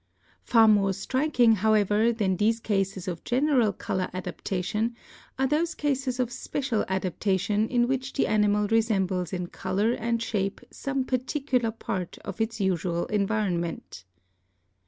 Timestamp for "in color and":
9.31-10.19